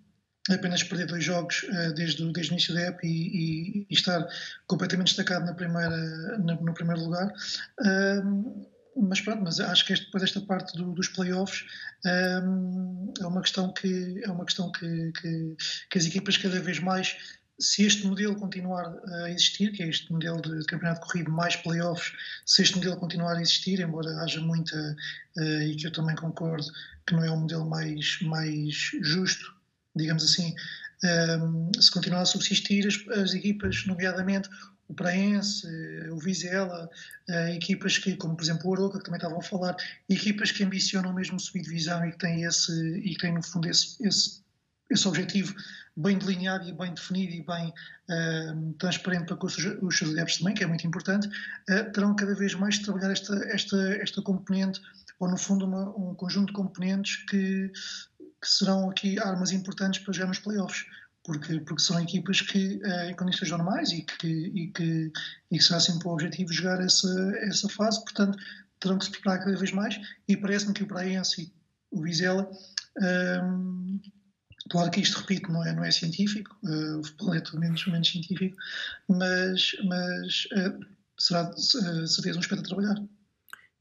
[0.50, 4.28] apenas perder dois jogos uh, desde, desde o início da época e, e, e, estar
[4.68, 7.34] completamente destacado na primeira, na, no primeiro lugar.
[9.02, 11.66] Mas pronto, mas acho que este, depois esta parte do, dos playoffs
[12.44, 15.56] um, é uma questão que é uma questão que, que,
[15.90, 17.16] que, as equipas cada vez mais
[17.60, 21.58] se este modelo continuar a existir, que é este modelo de, de campeonato corrido mais
[21.58, 22.14] playoffs,
[22.46, 24.96] se este modelo continuar a existir, embora haja muita
[25.38, 26.68] uh, e que eu também concordo
[27.06, 29.59] que não é um modelo mais mais justo
[29.96, 30.56] digamos assim,
[31.04, 34.50] um, se continuar a subsistir, as, as, equipas, nomeadamente
[34.88, 35.68] o Praense,
[36.12, 36.90] o Vizela,
[37.30, 39.76] uh, equipas que, como por exemplo o Aroca, que também estavam a falar,
[40.10, 43.70] equipas que ambicionam mesmo subir divisão e que têm, esse, e que têm no fundo
[43.70, 44.42] esse, esse,
[44.90, 45.54] esse objetivo
[45.96, 47.74] bem delineado e bem definido e bem
[48.10, 52.16] uh, transparente para com os, os seus adeptos também, que é muito importante, uh, terão
[52.16, 54.82] cada vez mais de trabalhar esta, esta, esta componente,
[55.20, 57.72] ou no fundo uma, um conjunto de componentes que
[58.42, 60.86] que serão aqui armas importantes para jogar nos playoffs,
[61.24, 65.12] porque, porque são equipas que, eh, em condições normais e que, e que,
[65.52, 67.10] e que será sempre o objetivo jogar essa,
[67.42, 68.38] essa fase, portanto,
[68.80, 70.00] terão que se preparar cada vez mais.
[70.28, 71.54] E parece-me que o Praense
[71.92, 72.50] o Vizela.
[72.98, 74.00] Um,
[74.70, 77.02] Claro que isto, repito, não é, não é científico, uh,
[77.42, 78.56] tudo menos, menos científico,
[79.08, 80.86] mas, mas uh,
[81.18, 82.96] será uh, certeza um espeto a trabalhar.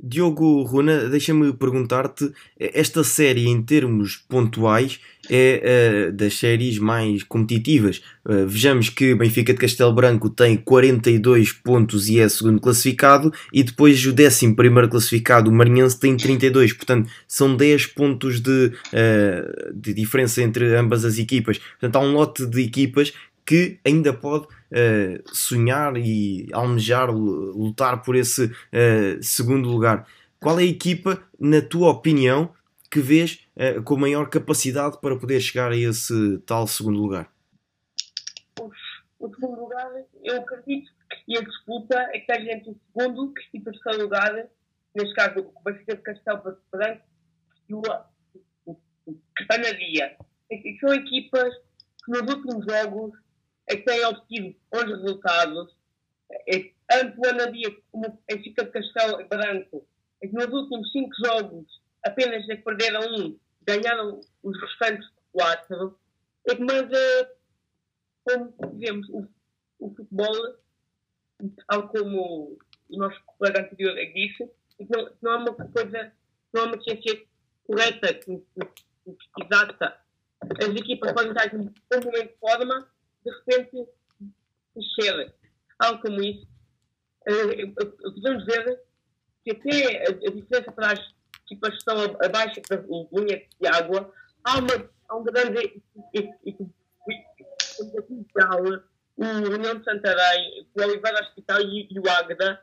[0.01, 8.01] Diogo Runa, deixa-me perguntar-te: esta série, em termos pontuais, é uh, das séries mais competitivas.
[8.25, 13.65] Uh, vejamos que Benfica de Castelo Branco tem 42 pontos e é segundo classificado, e
[13.65, 16.73] depois o 11 classificado, o Marinhense, tem 32.
[16.75, 21.59] Portanto, são 10 pontos de, uh, de diferença entre ambas as equipas.
[21.59, 23.13] Portanto, há um lote de equipas
[23.45, 30.07] que ainda pode uh, sonhar e almejar, lutar por esse uh, segundo lugar.
[30.41, 32.55] Qual é a equipa, na tua opinião,
[32.91, 37.31] que vês uh, com maior capacidade para poder chegar a esse tal segundo lugar?
[39.19, 39.91] O segundo lugar,
[40.23, 40.91] eu acredito
[41.25, 44.49] que a disputa é que está entre o segundo e o terceiro lugar,
[44.95, 47.03] neste caso o Benfica de Castelo Branco
[47.69, 47.83] e o
[49.49, 50.17] Canadia.
[50.81, 51.53] São equipas
[52.05, 53.13] que nos últimos jogos
[53.69, 55.77] é que têm obtido bons resultados.
[56.49, 59.87] É, tanto o Anadia como o Benfica de Castelo Branco,
[60.23, 61.67] é que nos últimos cinco jogos
[62.05, 65.99] apenas é perderam um, ganharam os restantes quatro.
[66.49, 67.33] É que, mas, é,
[68.25, 69.29] como dizemos, o,
[69.79, 70.57] o futebol,
[71.69, 74.45] tal como o nosso colega anterior disse,
[74.79, 76.13] é não, não é uma coisa,
[76.53, 77.23] não é uma ciência
[77.65, 78.21] correta,
[79.39, 80.01] exata.
[80.41, 82.89] As equipas podem estar em um momento de forma
[83.29, 83.91] de repente
[84.75, 85.35] mexer.
[85.79, 86.47] Algo como isso.
[87.29, 87.75] Uh,
[88.15, 88.83] podemos ver
[89.45, 91.01] que até a, diferença para as
[91.45, 92.77] equipas que estão abaixo da
[93.13, 94.13] linha de água,
[94.45, 95.83] há, uma, há um grande
[97.77, 98.65] potencial.
[99.17, 102.63] O União de Santarém, o Oliveira Hospital e, e o Águeda,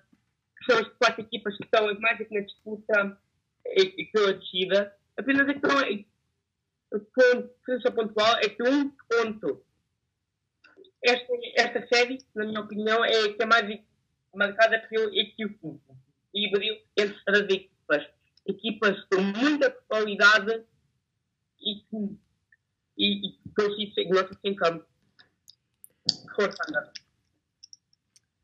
[0.58, 3.17] que são as quatro equipas que estão mais aqui na disputa
[3.65, 4.95] e, e pela descida.
[5.17, 6.06] Apenas a questão é,
[6.93, 6.97] a
[7.41, 9.64] diferença pontual é que um ponto
[11.06, 13.80] esta, esta série, na minha opinião, é que é mais
[14.34, 18.08] marcada pelo equilíbrio entre as equipas.
[18.46, 20.63] Equipas com muita qualidade
[21.62, 22.26] e que
[22.98, 24.86] e, e consiste nosso em campo.
[26.36, 26.91] Força, André.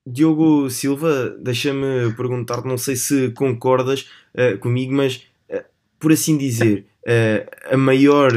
[0.06, 5.64] Diogo Silva, deixa-me perguntar, não sei se concordas uh, comigo, mas uh,
[6.00, 8.32] por assim dizer, uh, a maior,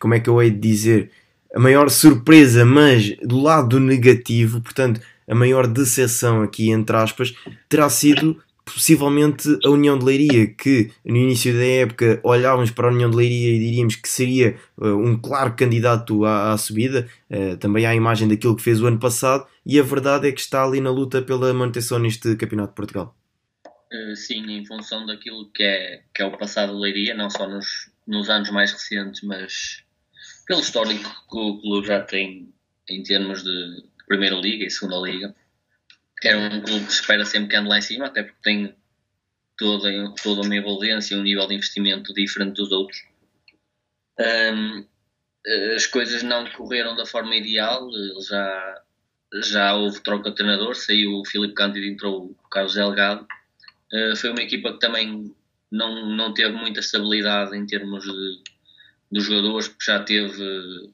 [0.00, 1.12] como é que eu hei de dizer,
[1.54, 7.34] a maior surpresa, mas do lado negativo, portanto, a maior decepção aqui, entre aspas,
[7.68, 12.92] terá sido possivelmente a União de Leiria, que no início da época olhávamos para a
[12.92, 17.56] União de Leiria e diríamos que seria uh, um claro candidato à, à subida, uh,
[17.56, 20.64] também à imagem daquilo que fez o ano passado, e a verdade é que está
[20.64, 23.16] ali na luta pela manutenção neste Campeonato de Portugal.
[23.92, 27.48] Uh, sim, em função daquilo que é, que é o passado de Leiria, não só
[27.48, 29.81] nos, nos anos mais recentes, mas
[30.52, 32.52] pelo histórico que o clube já tem
[32.86, 35.34] em termos de Primeira Liga e Segunda Liga
[36.22, 38.76] era um clube que se espera sempre que ande lá em cima, até porque tem
[39.56, 43.02] toda, toda uma envolvência, um nível de investimento diferente dos outros.
[44.20, 44.86] Um,
[45.74, 47.88] as coisas não correram da forma ideal,
[48.28, 48.82] já,
[49.42, 53.26] já houve troca de treinador, saiu o Filipe Cândido e entrou o Carlos Delgado.
[53.92, 55.34] Uh, foi uma equipa que também
[55.70, 58.42] não, não teve muita estabilidade em termos de,
[59.12, 60.90] de jogadores, porque já teve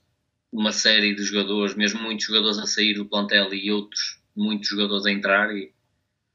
[0.52, 5.04] uma série de jogadores, mesmo muitos jogadores a sair do plantel e outros muitos jogadores
[5.04, 5.72] a entrar e,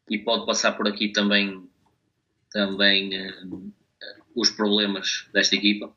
[0.10, 1.64] e pode passar por aqui também,
[2.52, 3.74] também uh,
[4.36, 5.96] os problemas desta equipa.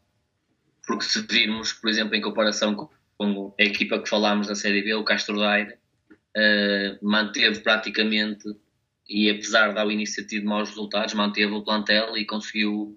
[0.87, 4.83] Porque se virmos, por exemplo, em comparação com, com a equipa que falámos da Série
[4.83, 5.75] B, o Castro Daire,
[6.12, 8.57] uh, manteve praticamente,
[9.09, 12.96] e apesar de ao início ter tido maus resultados, manteve o plantel e conseguiu,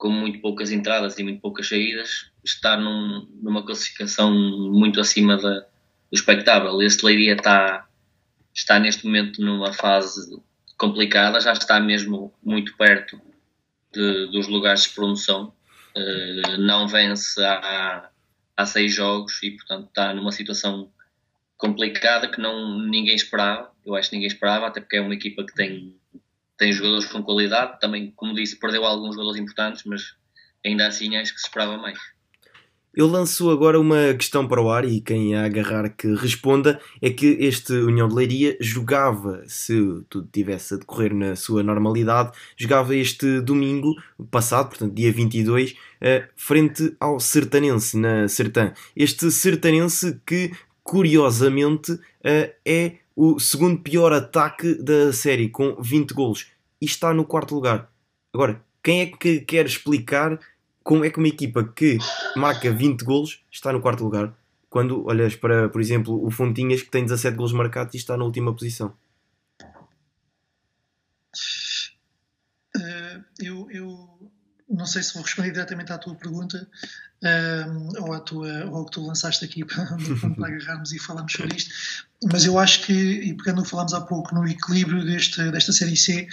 [0.00, 5.60] com muito poucas entradas e muito poucas saídas, estar num, numa classificação muito acima da,
[5.60, 5.66] do
[6.14, 6.80] expectável.
[6.80, 7.86] Este Leiria está
[8.52, 10.42] está neste momento numa fase
[10.76, 13.20] complicada, já está mesmo muito perto
[13.92, 15.52] de, dos lugares de promoção.
[15.94, 18.08] Uh, não vence há,
[18.56, 20.90] há seis jogos e, portanto, está numa situação
[21.58, 23.70] complicada que não, ninguém esperava.
[23.84, 25.94] Eu acho que ninguém esperava, até porque é uma equipa que tem,
[26.60, 27.80] tem jogadores com qualidade.
[27.80, 30.14] Também, como disse, perdeu alguns jogadores importantes, mas
[30.64, 31.98] ainda assim acho que se esperava mais.
[32.94, 37.08] Eu lanço agora uma questão para o ar e quem a agarrar que responda é
[37.08, 39.74] que este União de Leiria jogava, se
[40.10, 43.94] tudo tivesse a decorrer na sua normalidade, jogava este domingo
[44.28, 48.74] passado, portanto dia 22, eh, frente ao Sertanense, na Sertã.
[48.96, 50.50] Este Sertanense que,
[50.82, 57.26] curiosamente, eh, é o segundo pior ataque da série, com 20 golos, e está no
[57.26, 57.92] quarto lugar.
[58.32, 60.40] Agora, quem é que quer explicar
[60.82, 61.98] como é que uma equipa que
[62.34, 64.34] marca 20 golos está no quarto lugar,
[64.70, 68.24] quando olhas para, por exemplo, o Fontinhas que tem 17 golos marcados e está na
[68.24, 68.96] última posição?
[72.74, 74.19] Uh, eu, eu
[74.70, 76.66] não sei se vou responder diretamente à tua pergunta
[77.22, 79.86] uh, ou, à tua, ou ao que tu lançaste aqui para,
[80.36, 81.74] para agarrarmos e falarmos sobre isto,
[82.30, 85.72] mas eu acho que, e pegando o que falámos há pouco no equilíbrio deste, desta
[85.72, 86.28] Série C,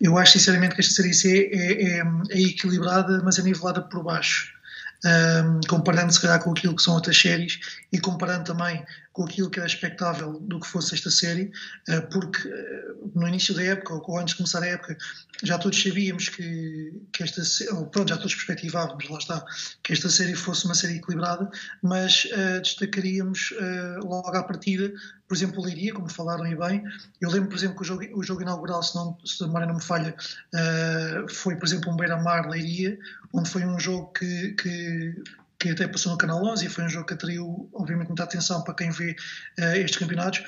[0.00, 4.04] eu acho sinceramente que esta Série C é, é, é equilibrada, mas é nivelada por
[4.04, 4.59] baixo.
[5.02, 7.58] Um, comparando se calhar com aquilo que são outras séries
[7.90, 8.84] e comparando também
[9.14, 11.50] com aquilo que era expectável do que fosse esta série,
[11.88, 14.98] uh, porque uh, no início da época, ou antes de começar a época,
[15.42, 17.42] já todos sabíamos que, que esta
[17.74, 19.44] ou pronto, já todos perspectivávamos, lá está,
[19.82, 21.50] que esta série fosse uma série equilibrada,
[21.82, 23.54] mas uh, destacaríamos
[24.02, 24.92] logo à partida
[25.30, 26.82] por exemplo, o Leiria, como falaram e bem.
[27.20, 29.68] Eu lembro, por exemplo, que o jogo, o jogo inaugural, se, não, se a memória
[29.68, 32.98] não me falha, uh, foi, por exemplo, um Beira-Mar-Leiria,
[33.32, 35.22] onde foi um jogo que, que,
[35.56, 38.64] que, até passou no Canal 11 e foi um jogo que atraiu, obviamente, muita atenção
[38.64, 39.14] para quem vê
[39.60, 40.40] uh, estes campeonatos.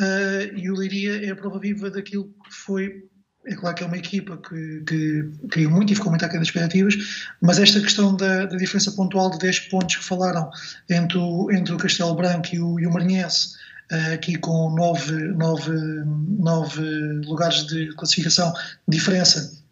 [0.00, 3.06] Uh, e o Leiria é a prova viva daquilo que foi
[3.44, 6.46] é claro que é uma equipa que, que caiu muito e ficou muito aquém das
[6.46, 6.94] expectativas,
[7.40, 10.48] mas esta questão da, da, diferença pontual de 10 pontos que falaram
[10.88, 13.56] entre o, entre o Castelo Branco e o, e o Marinhense,
[14.12, 15.70] aqui com nove, nove,
[16.38, 16.82] nove
[17.24, 18.52] lugares de classificação
[18.88, 19.62] de diferença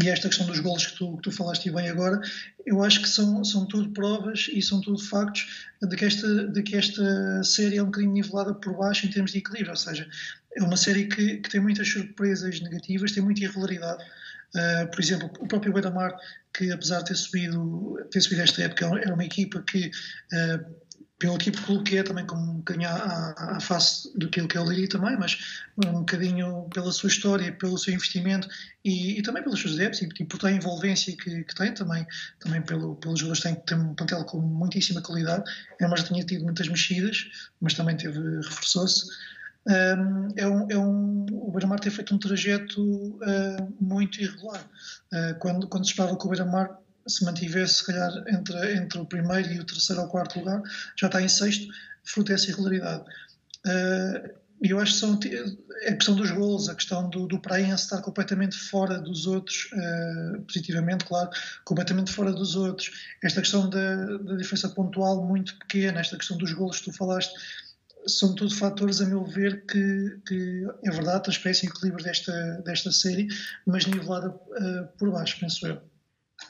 [0.00, 2.18] e esta questão dos golos que tu, que tu falaste bem agora,
[2.64, 6.62] eu acho que são, são tudo provas e são tudo factos de que, esta, de
[6.62, 10.08] que esta série é um bocadinho nivelada por baixo em termos de equilíbrio, ou seja,
[10.56, 14.02] é uma série que, que tem muitas surpresas negativas, tem muita irregularidade.
[14.54, 16.14] Uh, por exemplo, o próprio Beira-Mar,
[16.54, 20.74] que apesar de ter subido, ter subido esta época, era uma equipa que uh,
[21.22, 24.64] pelo tipo que é, também como um bocadinho à, à, face do que é o
[24.64, 25.38] Leiria também, mas
[25.86, 28.48] um bocadinho pela sua história, pelo seu investimento
[28.84, 31.72] e, e também pelos seus adeptos e, e por toda a envolvência que, que, tem,
[31.72, 32.04] também,
[32.40, 35.44] também pelo, pelos jogadores têm, tem um plantel com muitíssima qualidade.
[35.80, 39.06] É já tinha tido muitas mexidas, mas também teve, reforçou-se.
[39.64, 44.60] Um, é um, é um, o Beira-Mar tem feito um trajeto uh, muito irregular.
[45.12, 49.06] Uh, quando, quando se esperava que o Beira-Mar se mantivesse, se calhar, entre, entre o
[49.06, 50.62] primeiro e o terceiro ou quarto lugar,
[50.98, 51.66] já está em sexto,
[52.04, 53.04] fruto dessa irregularidade.
[54.62, 55.18] E eu acho que são
[55.88, 60.40] a questão dos gols, a questão do, do Praense estar completamente fora dos outros, uh,
[60.42, 61.30] positivamente, claro,
[61.64, 62.92] completamente fora dos outros,
[63.24, 67.34] esta questão da, da, diferença pontual muito pequena, esta questão dos gols que tu falaste,
[68.06, 72.92] são tudo fatores, a meu ver, que, que é verdade, a espécie equilíbrio desta, desta
[72.92, 73.26] série,
[73.66, 75.82] mas nivelada uh, por baixo, penso eu.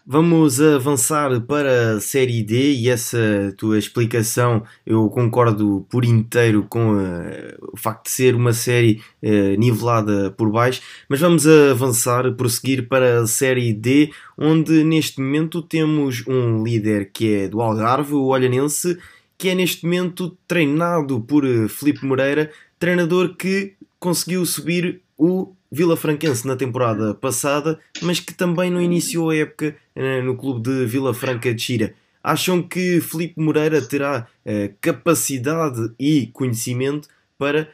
[0.05, 6.97] Vamos avançar para a Série D e essa tua explicação eu concordo por inteiro com
[6.97, 12.89] uh, o facto de ser uma série uh, nivelada por baixo, mas vamos avançar, prosseguir
[12.89, 18.25] para a Série D, onde neste momento temos um líder que é do Algarve, o
[18.25, 18.99] Olhanense,
[19.39, 25.97] que é neste momento treinado por uh, Felipe Moreira, treinador que conseguiu subir o Vila
[25.97, 30.85] Franquense na temporada passada, mas que também não iniciou a época eh, no clube de
[30.85, 31.95] Vila Franca de Xira.
[32.23, 37.09] Acham que Felipe Moreira terá eh, capacidade e conhecimento
[37.39, 37.71] para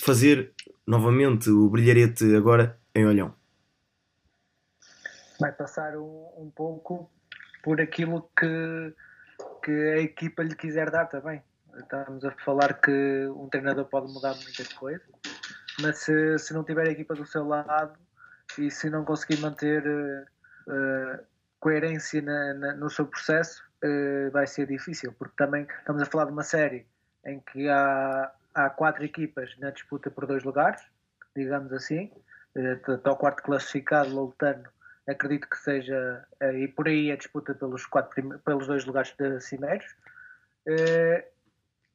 [0.00, 0.50] fazer
[0.86, 3.34] novamente o brilharete agora em Olhão?
[5.38, 7.10] Vai passar um, um pouco
[7.62, 8.94] por aquilo que,
[9.62, 11.42] que a equipa lhe quiser dar também.
[11.76, 15.04] Estamos a falar que um treinador pode mudar muita coisa
[15.80, 17.98] mas se, se não tiver a equipa do seu lado
[18.58, 21.24] e se não conseguir manter uh,
[21.58, 26.26] coerência na, na, no seu processo, uh, vai ser difícil, porque também estamos a falar
[26.26, 26.86] de uma série
[27.24, 30.82] em que há, há quatro equipas na disputa por dois lugares,
[31.34, 32.12] digamos assim,
[32.56, 34.68] uh, até o quarto classificado, Loutano,
[35.08, 39.96] acredito que seja, e por aí a disputa pelos, quatro, pelos dois lugares de cimeiros.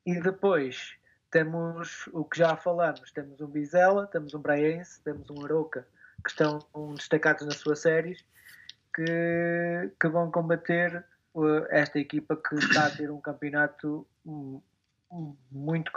[0.05, 0.97] e depois
[1.38, 5.88] temos o que já falamos, temos um Bizela, temos um Braense, temos um Aroca,
[6.23, 6.59] que estão
[6.95, 8.25] destacados nas suas séries,
[8.91, 14.07] que, que vão combater uh, esta equipa que está a ter um campeonato
[15.51, 15.91] muito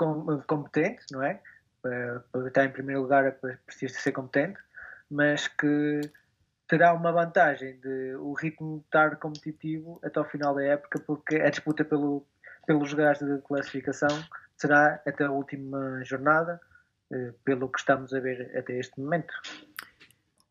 [0.46, 1.40] competente, não é?
[1.80, 4.60] Para estar em primeiro lugar é precisa ser competente,
[5.10, 6.02] mas que
[6.68, 11.48] terá uma vantagem de o ritmo estar competitivo até ao final da época, porque a
[11.48, 12.26] disputa pelo,
[12.66, 14.22] pelos lugares de classificação
[14.60, 16.60] será até a última jornada,
[17.12, 19.32] eh, pelo que estamos a ver até este momento.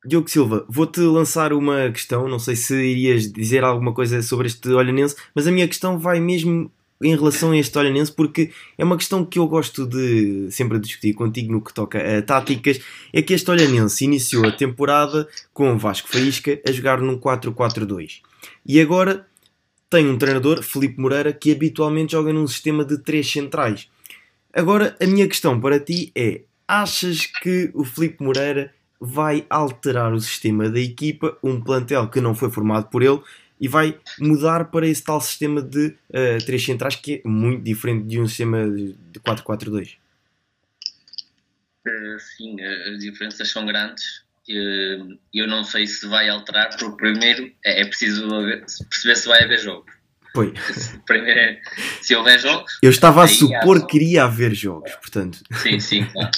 [0.06, 4.70] Diogo Silva, vou-te lançar uma questão, não sei se irias dizer alguma coisa sobre este
[4.70, 8.98] Olhanense, mas a minha questão vai mesmo em relação a este Olhanense, porque é uma
[8.98, 12.82] questão que eu gosto de sempre discutir contigo no que toca a táticas,
[13.14, 18.22] é que este Olhanense iniciou a temporada com Vasco Faísca a jogar num 4-4-2.
[18.66, 19.26] E agora
[19.90, 23.90] tem um treinador, Felipe Moreira, que habitualmente joga num sistema de três centrais.
[24.54, 30.20] Agora, a minha questão para ti é: achas que o Felipe Moreira vai alterar o
[30.20, 33.22] sistema da equipa, um plantel que não foi formado por ele,
[33.60, 38.08] e vai mudar para esse tal sistema de uh, três centrais que é muito diferente
[38.08, 39.98] de um sistema de 4-4-2?
[41.86, 44.24] Uh, sim, as diferenças são grandes.
[45.32, 48.28] Eu não sei se vai alterar, porque primeiro é, é preciso
[48.90, 49.99] perceber se vai haver jogos.
[50.38, 51.60] É,
[52.02, 52.78] se houver jogos.
[52.82, 55.40] Eu estava a supor que iria haver jogos, portanto.
[55.54, 56.32] Sim, sim, claro.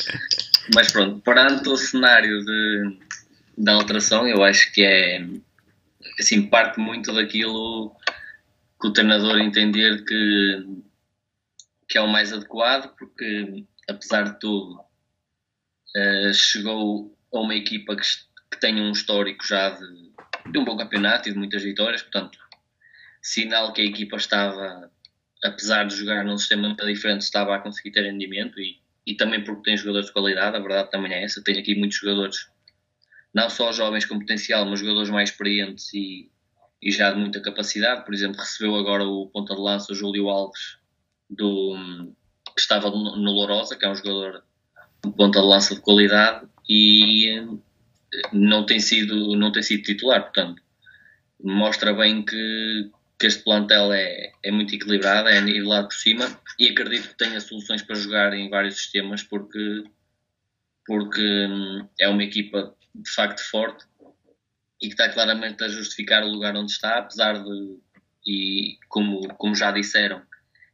[0.73, 2.97] Mas pronto, perante o cenário de,
[3.57, 5.25] da alteração, eu acho que é.
[6.19, 7.95] Assim, parte muito daquilo
[8.79, 10.65] que o treinador entender que,
[11.87, 14.79] que é o mais adequado, porque apesar de tudo,
[15.95, 18.03] uh, chegou a uma equipa que,
[18.51, 22.37] que tem um histórico já de, de um bom campeonato e de muitas vitórias, portanto
[23.21, 24.91] sinal que a equipa estava,
[25.43, 29.43] apesar de jogar num sistema muito diferente, estava a conseguir ter rendimento e, e também
[29.43, 31.43] porque tem jogadores de qualidade, a verdade também é essa.
[31.43, 32.49] Tenho aqui muitos jogadores,
[33.33, 36.29] não só jovens com potencial, mas jogadores mais experientes e,
[36.81, 38.03] e já de muita capacidade.
[38.05, 40.77] Por exemplo, recebeu agora o ponta de lança, Júlio Alves,
[41.29, 42.13] do,
[42.55, 44.43] que estava no, no Lourosa, que é um jogador
[45.03, 47.47] de ponta de lança de qualidade e eh,
[48.31, 50.61] não tem sido, não tem sido titular, portanto
[51.43, 52.91] mostra bem que,
[53.21, 57.39] que este plantel é, é muito equilibrado, é nivelado por cima e acredito que tenha
[57.39, 59.83] soluções para jogar em vários sistemas porque,
[60.87, 61.47] porque
[61.99, 63.85] é uma equipa de facto forte
[64.81, 67.77] e que está claramente a justificar o lugar onde está, apesar de,
[68.25, 70.23] e como, como já disseram,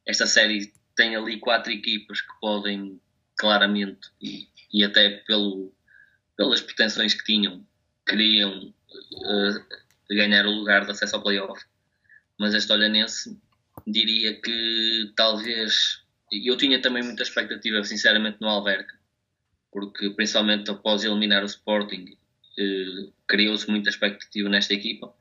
[0.05, 2.97] esta série tem ali quatro equipas que podem
[3.37, 5.73] claramente e, e até pelo,
[6.37, 7.67] pelas pretensões que tinham,
[8.07, 9.65] queriam uh,
[10.09, 11.61] ganhar o lugar de acesso ao playoff
[12.39, 13.39] mas este Olhanense
[13.85, 16.05] diria que talvez.
[16.31, 18.93] Eu tinha também muita expectativa, sinceramente, no Alverca,
[19.71, 22.17] porque principalmente após eliminar o Sporting,
[22.59, 25.13] eh, criou-se muita expectativa nesta equipa.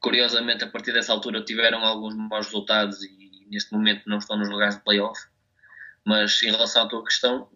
[0.00, 4.48] Curiosamente, a partir dessa altura tiveram alguns maus resultados e neste momento não estão nos
[4.48, 5.20] lugares de playoff.
[6.04, 7.48] Mas em relação à tua questão,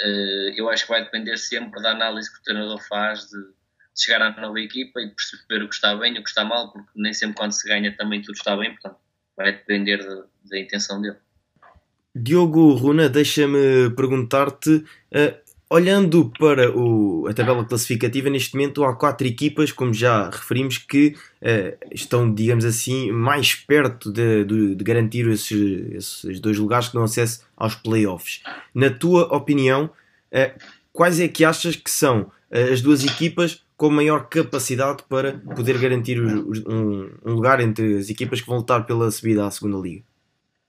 [0.00, 3.38] Uh, eu acho que vai depender sempre da análise que o treinador faz de
[3.96, 6.72] chegar à nova equipa e perceber o que está bem e o que está mal,
[6.72, 8.96] porque nem sempre quando se ganha também tudo está bem, portanto
[9.36, 11.16] vai depender de, da intenção dele.
[12.14, 19.26] Diogo Runa, deixa-me perguntar-te, uh, olhando para o, a tabela classificativa, neste momento há quatro
[19.26, 25.28] equipas, como já referimos, que uh, estão, digamos assim, mais perto de, de, de garantir
[25.28, 28.42] esses, esses, dois lugares que dão acesso aos playoffs.
[28.74, 29.90] Na tua opinião,
[30.32, 30.58] uh,
[30.92, 36.20] quais é que achas que são as duas equipas com maior capacidade para poder garantir
[36.20, 40.04] um, um, lugar entre as equipas que vão lutar pela subida à segunda liga?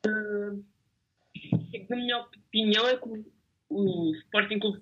[0.06, 0.64] Uh,
[1.90, 3.26] na minha opinião é que
[3.70, 4.82] o Sporting Clube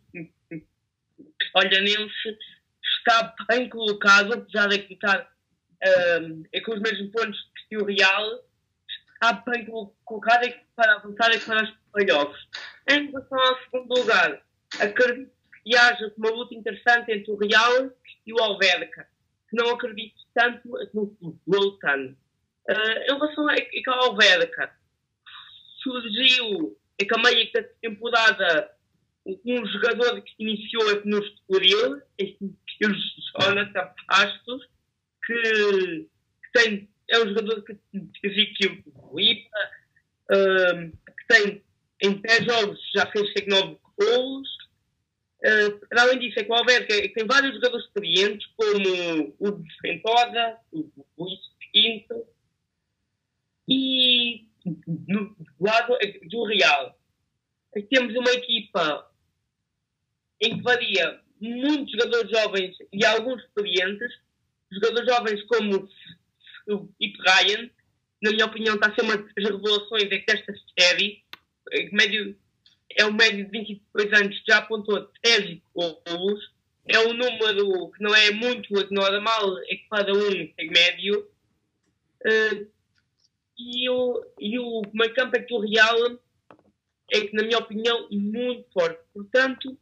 [1.56, 2.38] Olhanense
[2.98, 7.38] está bem colocado, apesar de estar uh, é com os mesmos pontos
[7.70, 8.44] que o Real,
[9.14, 12.44] está bem colocado para avançar e para os playoffs.
[12.90, 14.42] Em relação ao segundo lugar,
[14.80, 15.32] acredito
[15.64, 17.92] que haja uma luta interessante entre o Real
[18.26, 19.08] e o Alverca,
[19.50, 22.18] que não acredito tanto no Voltano.
[22.70, 24.74] Uh, em relação a, a Alverca,
[25.84, 28.76] surgiu é que a meia da temporada
[29.26, 34.68] um jogador que iniciou no Estoril, o Jonathan Pastos,
[35.26, 37.78] que, que, tem, é um jogador que
[38.24, 39.70] existiu o IPA,
[40.32, 41.64] um, que tem
[42.04, 44.48] em 10 jogos já fez 9 gols,
[45.46, 50.90] Uh, além disso, é que o Alberto tem vários jogadores experientes, como o Ventosa, o
[51.18, 51.40] Luís
[51.72, 52.26] Pinto,
[53.68, 54.48] e
[55.08, 55.98] no lado
[56.30, 56.98] do Real,
[57.90, 59.12] temos uma equipa
[60.42, 64.12] em que varia muitos jogadores jovens e alguns experientes,
[64.72, 65.88] jogadores jovens como
[66.68, 67.70] o Ip Ryan,
[68.24, 71.24] na minha opinião, está a ser uma das revelações desta série,
[71.92, 72.36] médio
[72.92, 76.54] é um médio de 22 anos, já apontou 13 golos.
[76.88, 81.28] É um número que não é muito normal, é que para um é médio.
[82.26, 82.68] Uh,
[83.58, 86.20] e o, e o meio campo é o Real
[87.12, 89.00] é que, na minha opinião, muito forte.
[89.14, 89.78] Portanto,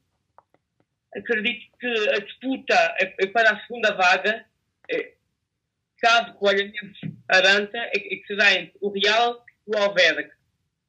[1.16, 4.46] acredito que a disputa é, é para a segunda vaga,
[4.90, 5.14] é,
[5.98, 10.36] caso o Olhanense aranta, é, é que será entre o Real e o Alverca.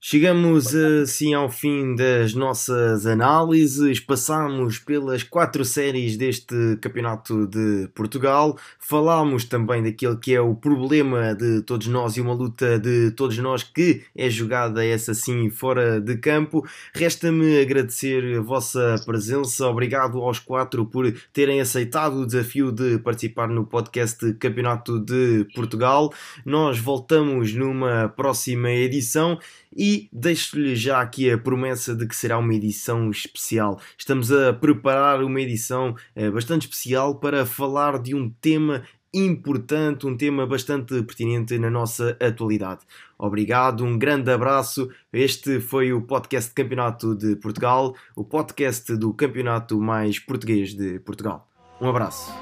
[0.07, 8.59] Chegamos assim ao fim das nossas análises, passamos pelas quatro séries deste Campeonato de Portugal,
[8.79, 13.39] falámos também daquele que é o problema de todos nós e uma luta de todos
[13.39, 16.63] nós que é jogada essa assim fora de campo.
[16.93, 23.49] Resta-me agradecer a vossa presença, obrigado aos quatro por terem aceitado o desafio de participar
[23.49, 26.13] no podcast Campeonato de Portugal.
[26.45, 29.39] Nós voltamos numa próxima edição
[29.77, 33.81] e deixo-lhe já aqui a promessa de que será uma edição especial.
[33.99, 40.17] Estamos a preparar uma edição eh, bastante especial para falar de um tema importante, um
[40.17, 42.81] tema bastante pertinente na nossa atualidade.
[43.17, 44.91] Obrigado, um grande abraço.
[45.13, 51.49] Este foi o podcast Campeonato de Portugal, o podcast do campeonato mais português de Portugal.
[51.81, 52.33] Um abraço.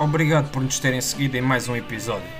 [0.00, 2.39] Obrigado por nos terem seguido em mais um episódio.